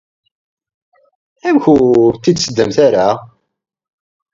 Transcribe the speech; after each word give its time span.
Amek 1.47 1.65
ur 1.75 2.11
t-id-tseddamt 2.15 2.77
ara? 2.87 3.07